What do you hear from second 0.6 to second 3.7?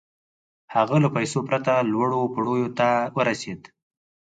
هغه له پيسو پرته لوړو پوړيو ته ورسېد.